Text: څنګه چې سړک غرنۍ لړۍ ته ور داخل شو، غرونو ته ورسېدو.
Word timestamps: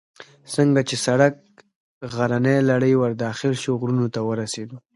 څنګه 0.53 0.81
چې 0.89 0.95
سړک 1.05 1.35
غرنۍ 2.15 2.57
لړۍ 2.69 2.93
ته 2.95 2.99
ور 3.01 3.11
داخل 3.25 3.53
شو، 3.61 3.71
غرونو 3.81 4.07
ته 4.13 4.19
ورسېدو. 4.27 4.77